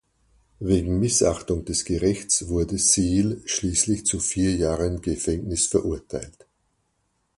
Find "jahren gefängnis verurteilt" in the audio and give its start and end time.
4.55-6.47